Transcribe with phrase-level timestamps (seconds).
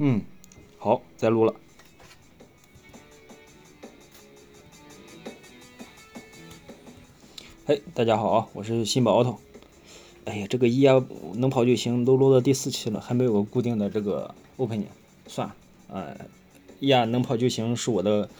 [0.00, 0.22] 嗯，
[0.78, 1.52] 好，再录了。
[7.66, 9.34] 嘿，大家好啊，我是新宝奥特。
[10.24, 14.84] 哎呀，这个一呀能跑就行，都录到第四期了，还没有个固定的这个 opening，
[15.26, 15.56] 算了，
[15.88, 16.16] 呃，
[16.78, 18.30] 一呀能跑就行是我的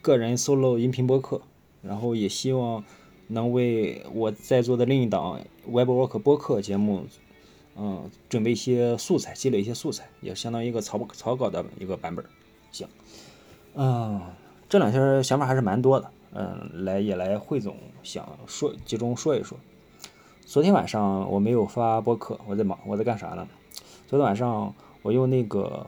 [0.00, 1.42] 个人 solo 音频播客，
[1.82, 2.84] 然后也希望
[3.26, 7.06] 能为我在做的另一档 web work 播客节目。
[7.74, 12.22] 嗯，准备一些素材，积累一些素材，也相当于一个草草稿的一个版本。
[12.70, 12.86] 行，
[13.74, 14.20] 嗯，
[14.68, 19.56] 这两天想法还是蛮多的，嗯，来也来汇总，想说集中说一说。
[20.44, 23.48] 昨天晚上我没有发播客，我在忙，我在干啥呢？
[24.06, 25.86] 昨天晚上我用那个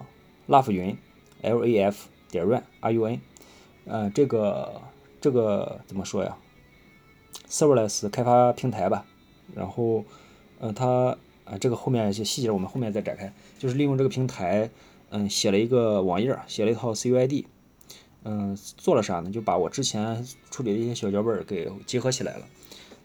[0.48, 0.96] Laf 云
[1.42, 3.20] ，L A F 点 run R U N，
[3.84, 4.80] 嗯，这个
[5.20, 6.34] 这个怎么说呀
[7.46, 9.04] ？Serverless 开发平台吧，
[9.54, 10.02] 然后，
[10.60, 11.14] 嗯，它。
[11.44, 13.32] 啊，这个后面一些细节我们后面再展开。
[13.58, 14.70] 就是利用这个平台，
[15.10, 17.44] 嗯，写了一个网页，写了一套 CUID，
[18.22, 19.30] 嗯，做了啥呢？
[19.30, 22.46] 就把我之前处理的一些小脚本给结合起来了。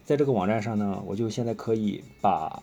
[0.04, 2.62] 在这个网站上呢，我就现在可以把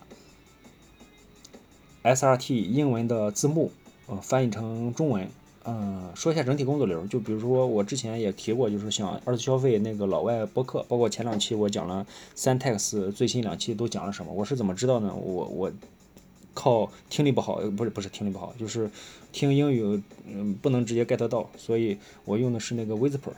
[2.02, 3.72] SRT 英文的字幕，
[4.06, 5.28] 呃，翻译成中文。
[5.70, 15.14] 嗯，说一下整体工作流，就比如说我之前也提过，就是像二次消费那个老外播客，包括前两期我讲了三 tax 最新两期都讲了什么，我是怎么知道呢？
[15.14, 15.70] 我我
[16.54, 18.90] 靠听力不好，不是不是听力不好，就是
[19.30, 23.32] 听英语嗯不能直接 get 到，所以我用的是那个 Whisper，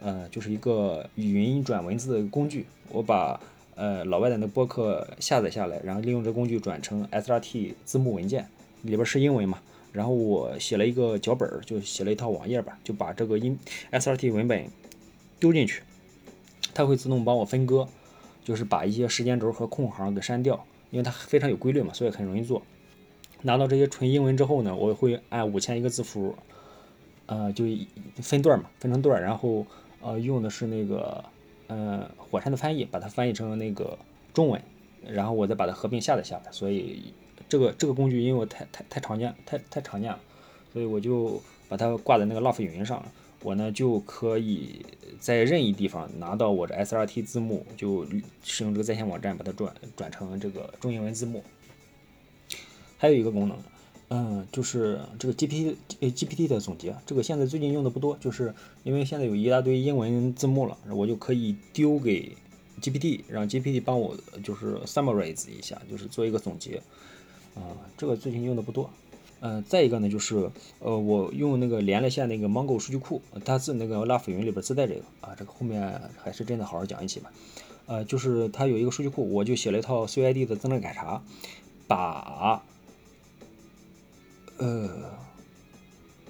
[0.00, 3.38] 呃，就是一个语音转文字的工具，我把
[3.74, 8.48] 呃老外的那播客下载下来，然后利用这工具转成 SRT 字幕文件，
[8.80, 9.60] 里边是英文嘛。
[9.94, 13.56] 然后我写了一个脚本，就写了一套网页吧，就把这个音
[13.92, 14.66] SRT 文本
[15.38, 15.84] 丢进去，
[16.74, 17.86] 它会自动帮我分割，
[18.42, 22.60] 就是把一些时间轴和空行给删掉，因为它非常有规律嘛，所以很容易做。
[23.42, 26.34] 拿到这些纯英文之后呢，我会按五千一个字符，
[27.26, 27.64] 呃，就
[28.16, 29.64] 分段嘛，分成段，然后
[30.02, 31.24] 呃用的是那个
[31.68, 33.96] 呃火山的翻译，把它翻译成那个
[34.32, 34.60] 中文，
[35.06, 37.14] 然后我再把它合并下载下来，所以。
[37.48, 40.18] 这个这个工具因为我太太太常见，太太常见了，
[40.72, 43.12] 所以我就把它挂在那个 Love 云上了，
[43.42, 44.84] 我呢就可以
[45.20, 48.06] 在任意地方拿到我的 SRT 字幕，就
[48.42, 51.42] 使用这个在线网站把它转转成这个中英文字幕。
[52.96, 53.58] 还有一个功能，
[54.08, 62.34] 嗯，就是这个 GPT GPT 的总结，这个现在最近用的不多，就是因为现在有一大堆英文字幕了，我就可以丢给
[62.80, 66.80] GPT，让 GPT 帮我就是 summarize 一下，就是做一个总结。
[67.54, 67.62] 啊，
[67.96, 68.90] 这个最近用的不多。
[69.40, 77.30] 嗯，再一个呢，就是呃，我用那个连了一下那个 Mongo 数据库，它自那个 Love 云里边自带这个啊，这个后面还是真的好好讲一起吧。
[77.86, 81.22] 呃，就是它有一个数据库，我就写了一套 CID 的增量改查，
[81.86, 82.62] 把
[84.56, 84.88] 呃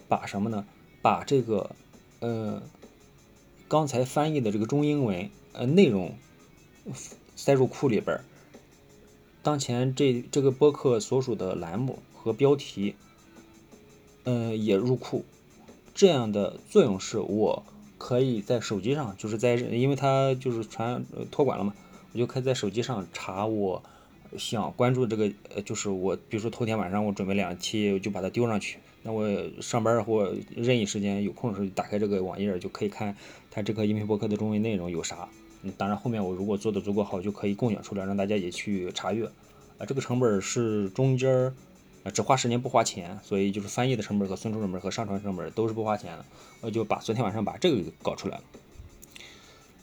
[0.08, 0.64] 把什么呢？
[1.00, 1.70] 把这个
[2.18, 2.60] 呃
[3.68, 6.14] 刚才翻译的这个中英文呃内容
[7.36, 8.20] 塞入库里边。
[9.44, 12.94] 当前这这个播客所属的栏目和标题，
[14.24, 15.22] 嗯，也入库。
[15.94, 17.62] 这样的作用是我
[17.98, 21.74] 可以在手机上，就是在因为它就是传托管了嘛，
[22.14, 23.82] 我就可以在手机上查我
[24.38, 28.78] 想关注这个，呃，就是我比如说头天晚上我准备两期，我就把它丢上去。
[29.02, 29.28] 那我
[29.60, 33.14] 上班或任意时间有空的时候，打开这个网页就可以看
[33.50, 35.28] 它这个音频播客的中文内容有啥。
[35.72, 39.28] 当然，后面我如果做的足够好，就可以共享出来，让大家也去查阅。
[39.76, 41.52] 啊，这个成本是中间儿，
[42.04, 46.24] 啊，只花时间不花钱，所以就是翻译的成本和存储成本和上传成本都是不花钱的。
[46.60, 48.44] 我就把昨天晚上把这个给搞出来了。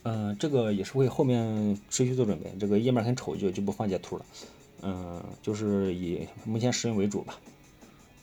[0.04, 2.54] 嗯，这个也是为后面持续做准备。
[2.58, 4.26] 这个页面很丑，就就不放截图了。
[4.82, 7.38] 嗯，就是以目前使用为主吧。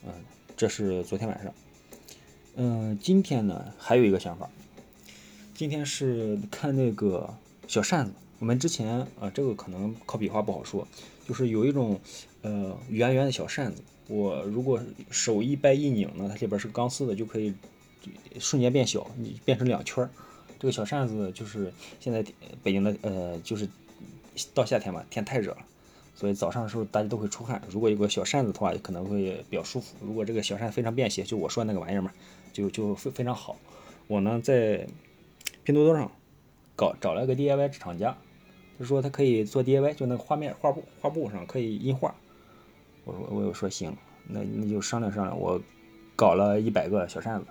[0.03, 0.11] 嗯，
[0.57, 1.53] 这是昨天晚上。
[2.55, 4.49] 嗯，今天呢还有一个想法。
[5.53, 7.31] 今天是看那个。
[7.69, 10.87] 小扇子，我们之前啊，这个可能靠笔画不好说，
[11.27, 12.01] 就是有一种
[12.41, 14.81] 呃圆圆的小扇子，我如果
[15.11, 17.53] 手一掰一拧呢，它里边是钢丝的，就可以
[18.39, 20.09] 瞬间变小，你变成两圈儿。
[20.59, 22.25] 这个小扇子就是现在
[22.63, 23.69] 北京的呃，就是
[24.55, 25.59] 到夏天嘛，天太热了，
[26.15, 27.61] 所以早上的时候大家都会出汗。
[27.69, 29.95] 如果有个小扇子的话，可能会比较舒服。
[30.01, 32.11] 如果这个小扇非常便携，就我说那个玩意儿嘛，
[32.51, 33.57] 就就非非常好。
[34.07, 34.87] 我呢在
[35.63, 36.11] 拼多多上。
[36.79, 38.15] 搞找了个 DIY 厂家，
[38.77, 42.15] 他说他可以做 DIY，就那个画面画布画布上可以印画。
[43.03, 43.93] 我说我又说行，
[44.25, 45.37] 那那就商量商量。
[45.37, 45.61] 我
[46.15, 47.47] 搞了一百个小扇子，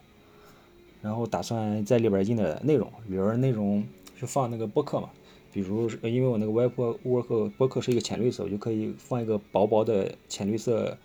[1.02, 3.86] 然后打算在里边印的内容，里边内容
[4.16, 5.10] 是放那个播客嘛，
[5.52, 10.96] 比如因为我那个 Web Work 播客是一个浅绿色，我就可以放一个薄薄的浅绿色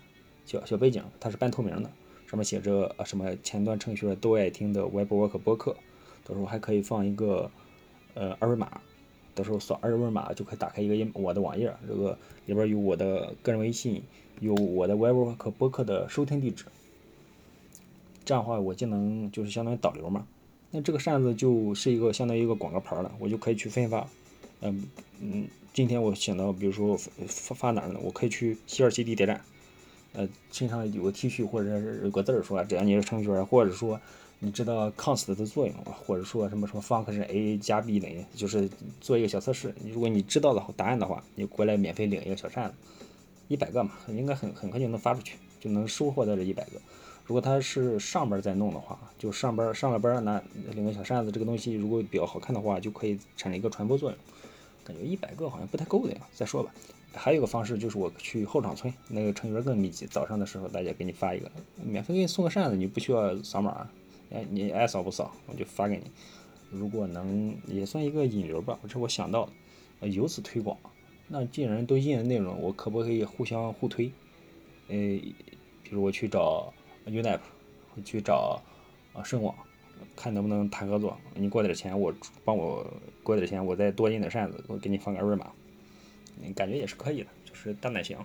[0.46, 1.90] 小小背景，它是半透明的，
[2.26, 5.76] 上面写着什么前端程序员都爱听的 WebWork 播客，
[6.24, 7.50] 到时候还可以放一个
[8.14, 8.80] 呃二维码，
[9.34, 12.16] 到时候扫二维码就可以打开一个我的网页，这个
[12.46, 14.02] 里边有我的个人微信，
[14.40, 16.64] 有我的 WebWork 播客的收听地址。
[18.24, 20.26] 这样的话，我就能就是相当于导流嘛。
[20.70, 24.08] 那这个扇子就是一个相当于一个广告牌了，我就可以去分发。
[24.60, 24.84] 嗯
[25.20, 26.96] 嗯，今天我想到，比如说
[27.26, 28.00] 发发哪儿呢？
[28.02, 29.40] 我可以去西二旗地铁站，
[30.14, 34.00] 呃，身上有个 T 恤或者是有个字儿说，只要你是程序员，或者说
[34.38, 35.74] 你知道 const 的作用，
[36.06, 38.70] 或者说什么什么 function a 加 b 等于，就是
[39.00, 39.74] 做一个小测试。
[39.92, 42.74] 如果你知道的答案的话，你过来免费领一个小扇子，
[43.48, 46.80] 一百个嘛，应该很很快就能发出去，就能收获到这一百个。
[47.26, 50.40] 如果他是上班在弄的话，就上班上了班拿
[50.74, 54.18] 领个小扇子，这个东西如果比较好看的话，就可以产生一个传播作用。
[54.84, 56.70] 感觉一百个好像不太够的呀，再说吧。
[57.14, 61.50] 还有个方式就是我去后场村，那个成员更密集，早上的时候大家给你发一个，
[61.82, 63.88] 免费给你送个扇子，你不需要扫码，
[64.30, 66.02] 哎，你爱扫不扫，我就发给你。
[66.70, 69.48] 如果能也算一个引流吧，我这我想到
[70.00, 70.76] 的，由此推广。
[71.28, 74.10] 那既然都印的内容，我可不可以互相互推？
[74.88, 76.72] 呃，比如我去找。
[77.06, 77.40] Unap
[77.94, 78.62] 我去找
[79.12, 79.54] 啊盛网，
[80.16, 81.18] 看能不能谈合作。
[81.34, 82.14] 你给我点钱，我
[82.46, 82.82] 帮我
[83.22, 85.52] 给我点钱，我再多印点扇子，我给你放个二维码，
[86.54, 88.18] 感觉也是可以的，就是蛋奶型。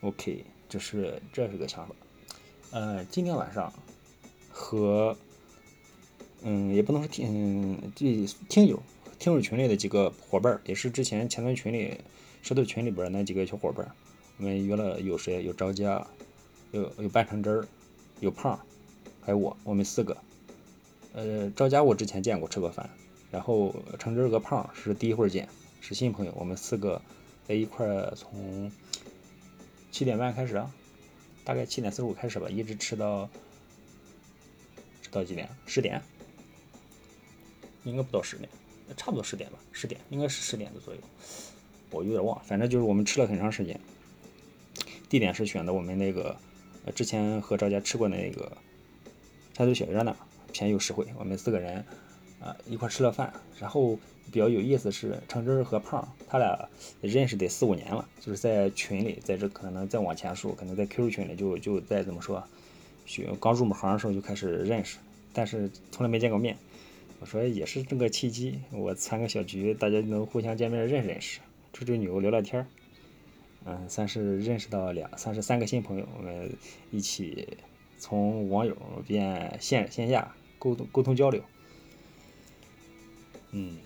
[0.00, 1.94] OK，这是这是个想法。
[2.70, 3.72] 呃，今天晚上
[4.50, 5.16] 和
[6.42, 7.26] 嗯也不能说听
[7.72, 8.82] 嗯这听友
[9.18, 11.98] 听友群里的几个伙伴，也是之前前端群里
[12.42, 13.90] 社队群里边那几个小伙伴，
[14.36, 15.44] 我们约了有谁？
[15.44, 16.06] 有赵佳。
[16.70, 17.66] 有有半成真儿，
[18.20, 18.60] 有胖，
[19.22, 20.14] 还有我，我们四个。
[21.14, 22.90] 呃，赵佳我之前见过吃过饭，
[23.30, 25.48] 然后成真儿和胖是第一会儿见，
[25.80, 26.32] 是新朋友。
[26.36, 27.00] 我们四个
[27.46, 28.70] 在一块儿从
[29.90, 30.62] 七点半开始，
[31.44, 33.28] 大概七点四十五开始吧，一直吃到
[35.02, 35.48] 吃到几点？
[35.66, 36.02] 十点？
[37.84, 38.48] 应该不到十点，
[38.96, 41.00] 差不多十点吧，十点应该是十点的左右，
[41.90, 43.80] 我有点忘，反正就是我们吃了很长时间。
[45.08, 46.36] 地点是选的我们那个。
[46.84, 48.56] 呃之前和赵家吃过那个
[49.56, 50.16] 山东小院那儿，
[50.52, 51.04] 便宜又实惠。
[51.18, 51.84] 我们四个人
[52.40, 53.98] 啊一块吃了饭，然后
[54.30, 56.68] 比较有意思是程真和胖，他俩
[57.00, 62.44] 认识得四五年了，就是在群里，在这可能再往前数，可能在 QQ 群里就就再怎么说，
[63.06, 64.98] 学刚入门行的时候就开始认识，
[65.32, 66.56] 但是从来没见过面。
[67.20, 71.40] 我说也是这个契机，我参个小局，大家能互相见面认识认识，
[71.72, 72.64] 吹吹牛聊聊天。
[73.64, 76.48] 嗯，算是认识到两，算是三个新朋友，我们
[76.92, 77.58] 一起
[77.98, 81.42] 从网友变线线下沟通沟通交流。
[83.52, 83.76] 嗯，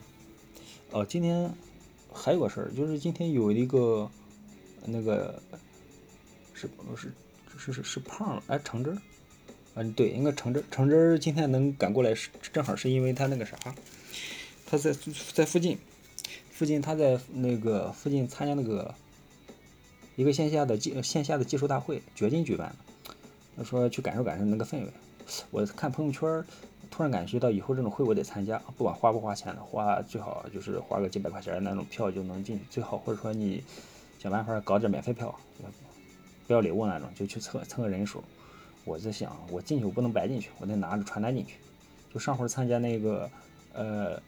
[0.90, 1.52] 哦，今天
[2.12, 4.10] 还有个事儿，就是今天有一个
[4.84, 5.42] 那个
[6.54, 7.12] 是是
[7.58, 8.98] 是是是胖哎橙汁儿，
[9.74, 13.56] 嗯对，应该橙汁橙汁儿今天能赶过来是正好是因为他那个啥，
[14.66, 14.92] 他在
[15.32, 15.78] 在附近
[16.50, 18.94] 附近他在那个附近参加那个。
[20.14, 23.14] 一个线下的技线下的技术大会，掘金举办的。
[23.56, 24.92] 他说去感受感受那个氛围。
[25.50, 26.44] 我看朋友圈，
[26.92, 33.64] 突然感觉到以后这种会我得参加，不管花不花钱的，花最好就是花个几百块钱那种票就能进，最好或者说你
[34.18, 35.34] 想办法搞点免费票，
[36.46, 38.22] 不要礼物那种，就去蹭蹭个人数。
[38.84, 41.54] 我在想，我进去我不能白进去，我得拿着传单进去。
[42.12, 43.30] 就上回参加那个
[43.72, 44.20] 呃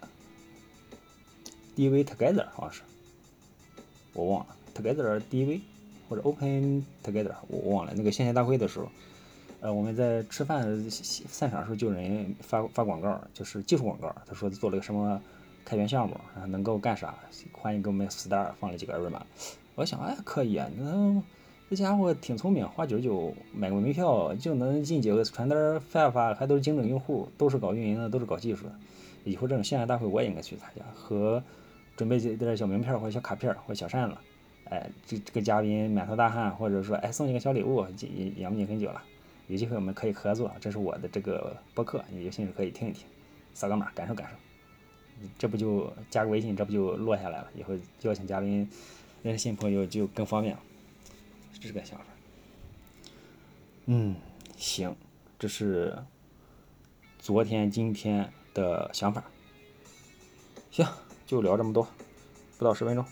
[1.76, 2.82] ，DV Together 好像是，
[4.14, 5.60] 我忘了 Together DV。
[6.06, 8.90] 或者 Open Together，我忘了那个线下大会的时候，
[9.64, 14.14] 呃，我们在吃饭散场的时候就有人发发广告，就是技术广告。
[14.26, 15.18] 他说做了个什么
[15.64, 17.14] 开源项目，然后能够干啥？
[17.50, 19.24] 欢迎给我们 Star 放了几个二维码。
[19.74, 21.22] 我想，哎，可以啊，那
[21.70, 28.72] 这家伙挺聪明，花九十九买个门票就能进几个传单发发，还都是精准用户，都是搞运营的，都是搞技术的。
[29.24, 31.42] 以后这种线下大会我也应该去参加，和
[31.96, 34.16] 准备点小名片或者小卡片或者小扇子。
[34.64, 39.02] 哎，这这个嘉宾满头大汗，或者说哎送你个小礼物，也养不你很久了。
[39.48, 43.06] 有机会我们可以合作，这是我的这个播客，你有兴趣可以听一听，
[43.52, 44.36] 扫个码感受感受。
[45.38, 47.48] 这不就加个微信，这不就落下来了？
[47.54, 48.68] 以后邀请嘉宾
[49.22, 50.60] 认识新朋友就更方便了，
[51.52, 52.04] 是这个想法。
[53.86, 54.16] 嗯，
[54.56, 54.96] 行，
[55.38, 55.96] 这是
[57.18, 59.22] 昨天今天的想法。
[60.70, 60.86] 行，
[61.26, 61.86] 就聊这么多，
[62.58, 63.04] 不到十分钟。